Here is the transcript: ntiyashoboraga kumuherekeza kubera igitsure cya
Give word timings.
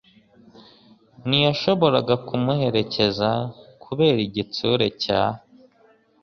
ntiyashoboraga 1.27 2.15
kumuherekeza 2.27 3.29
kubera 3.83 4.19
igitsure 4.27 4.85
cya 5.01 5.21